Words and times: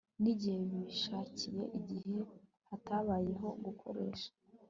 nigihe 0.21 0.61
bishakiye 0.71 1.63
Igihe 1.79 2.17
hatabayeho 2.69 3.47
gukoresha 3.65 4.29